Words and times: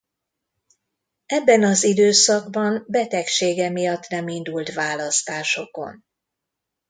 Ebben 1.25 1.63
az 1.63 1.83
időszakban 1.83 2.85
betegsége 2.87 3.69
miatt 3.69 4.07
nem 4.07 4.27
indult 4.27 4.73
választásokon. 4.73 6.03